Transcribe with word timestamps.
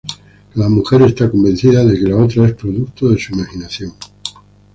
Cada 0.51 0.67
mujer 0.67 0.99
está 1.03 1.29
convencida 1.29 1.85
de 1.85 1.93
que 1.93 2.07
la 2.07 2.17
otra 2.17 2.47
es 2.47 2.55
producto 2.55 3.09
de 3.09 3.19
su 3.19 3.33
imaginación. 3.33 3.93